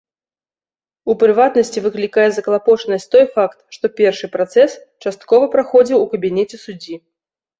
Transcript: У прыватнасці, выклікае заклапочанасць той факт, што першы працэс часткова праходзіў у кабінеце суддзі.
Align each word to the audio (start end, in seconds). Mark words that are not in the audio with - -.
У 1.13 1.15
прыватнасці, 1.23 1.81
выклікае 1.87 2.25
заклапочанасць 2.37 3.05
той 3.15 3.25
факт, 3.35 3.57
што 3.77 3.85
першы 3.99 4.29
працэс 4.35 4.71
часткова 5.05 5.51
праходзіў 5.57 5.97
у 6.07 6.11
кабінеце 6.15 6.57
суддзі. 6.65 6.95